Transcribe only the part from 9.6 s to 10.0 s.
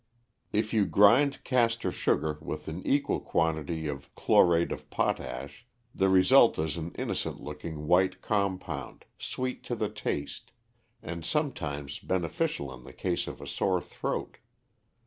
to the